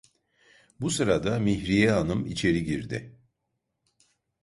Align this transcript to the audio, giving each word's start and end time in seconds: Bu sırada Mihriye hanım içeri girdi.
Bu 0.81 0.89
sırada 0.89 1.39
Mihriye 1.39 1.91
hanım 1.91 2.25
içeri 2.25 2.63
girdi. 2.65 3.15